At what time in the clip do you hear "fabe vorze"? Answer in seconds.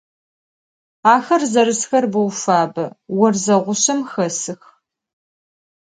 2.43-3.55